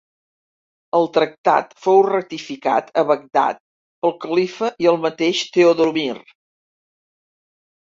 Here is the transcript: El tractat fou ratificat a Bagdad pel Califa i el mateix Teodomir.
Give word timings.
El 0.99 1.03
tractat 1.17 1.75
fou 1.83 2.01
ratificat 2.07 2.91
a 3.03 3.05
Bagdad 3.13 3.63
pel 4.09 4.17
Califa 4.27 4.75
i 4.87 4.93
el 4.97 5.01
mateix 5.09 5.47
Teodomir. 5.61 6.13